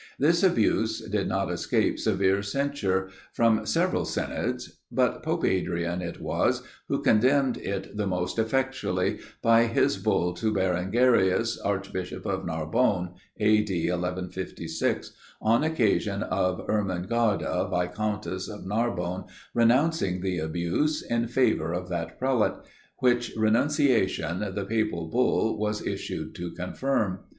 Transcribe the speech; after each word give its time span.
This 0.17 0.41
abuse 0.41 0.99
did 1.01 1.27
not 1.27 1.51
escape 1.51 1.99
severe 1.99 2.41
censure, 2.41 3.09
from 3.33 3.67
several 3.67 4.03
synods. 4.03 4.79
But 4.91 5.21
Pope 5.21 5.45
Adrian, 5.45 6.01
it 6.01 6.19
was, 6.19 6.63
who 6.87 7.03
condemned 7.03 7.57
it 7.57 7.95
the 7.95 8.07
most 8.07 8.39
effectually, 8.39 9.19
by 9.43 9.65
his 9.65 9.97
bull 9.97 10.33
to 10.33 10.51
Berengarius, 10.51 11.55
archbishop 11.59 12.25
of 12.25 12.47
Narbonne, 12.47 13.09
(A. 13.39 13.61
D. 13.61 13.89
1156,) 13.91 15.11
on 15.39 15.63
occasion 15.63 16.23
of 16.23 16.65
Ermengarda, 16.67 17.69
Viscountess 17.69 18.47
of 18.49 18.65
Narbonne, 18.65 19.25
renouncing 19.53 20.21
the 20.21 20.39
abuse 20.39 21.03
in 21.03 21.27
favour 21.27 21.73
of 21.73 21.89
that 21.89 22.17
prelate, 22.17 22.55
which 23.01 23.33
renunciation, 23.37 24.39
the 24.39 24.65
papal 24.65 25.09
bull 25.09 25.59
was 25.59 25.85
issued 25.85 26.33
to 26.33 26.49
confirm. 26.53 27.19